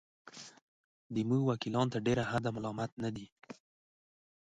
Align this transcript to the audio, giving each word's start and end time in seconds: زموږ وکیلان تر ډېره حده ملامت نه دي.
زموږ 1.15 1.41
وکیلان 1.49 1.87
تر 1.93 1.99
ډېره 2.07 2.23
حده 2.31 2.49
ملامت 2.55 2.91
نه 3.03 3.09
دي. 3.15 3.27